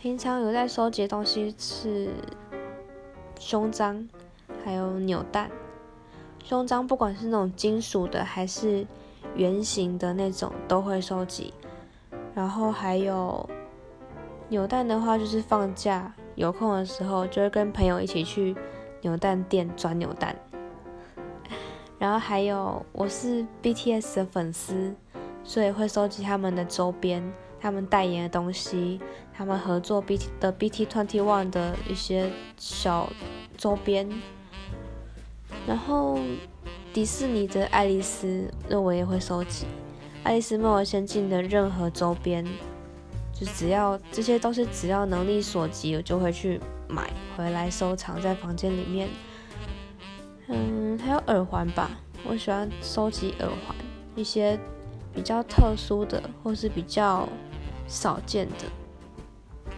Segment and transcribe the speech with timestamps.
[0.00, 2.08] 平常有在收集的东西是
[3.40, 4.08] 胸章，
[4.64, 5.50] 还有扭蛋。
[6.44, 8.86] 胸章不管是那种金属的还是
[9.34, 11.52] 圆形的那种，都会收集。
[12.32, 13.44] 然后还有
[14.48, 18.54] 扭蛋的话，就是放假有空的时候，就会跟朋友一起去
[19.00, 20.36] 扭蛋店转扭蛋。
[21.98, 24.94] 然后还有，我是 BTS 的粉丝，
[25.42, 27.20] 所以会收集他们的周边，
[27.60, 29.00] 他们代言的东西，
[29.32, 33.10] 他们合作 BT 的 BT Twenty One 的一些小
[33.56, 34.08] 周边。
[35.66, 36.18] 然后
[36.92, 39.66] 迪士尼的爱丽丝，那我也会收集。
[40.24, 42.44] 爱丽丝梦游仙境的任何周边，
[43.32, 49.08] 就只要这些都是只要能力所及，我就会去买回来收藏在房间里面。
[50.48, 51.90] 嗯，还有耳环吧，
[52.26, 53.76] 我喜欢收集耳环，
[54.16, 54.58] 一些
[55.14, 57.28] 比较特殊的或是比较
[57.88, 58.87] 少见的。